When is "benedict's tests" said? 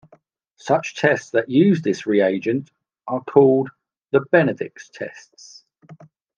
4.31-5.63